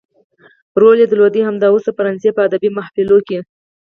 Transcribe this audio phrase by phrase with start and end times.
[0.81, 3.39] رول يې درلود همدا اوس د فرانسې په ادبي محافلو کې.